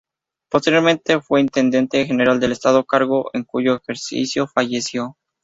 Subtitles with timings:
[0.49, 5.15] Posteriormente fue Intendente General del Estado, cargo en cuyo ejercicio falleció.